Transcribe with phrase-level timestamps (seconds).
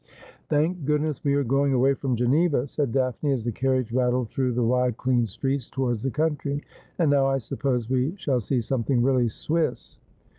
[0.49, 4.29] 'Thank goodness we are going away from G eneva,' said Daphne, as the carriage rattled
[4.29, 6.63] through the wide clean streets towards the country;'
[6.97, 9.99] and now I suppose we shall see something really Swiss.'